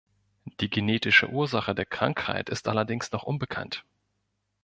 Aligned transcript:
Die 0.61 0.69
genetische 0.71 1.29
Ursache 1.29 1.75
der 1.75 1.85
Krankheit 1.85 2.49
ist 2.49 2.67
allerdings 2.67 3.11
noch 3.11 3.21
unbekannt. 3.21 3.85